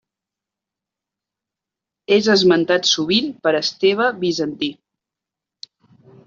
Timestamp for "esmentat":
2.35-2.89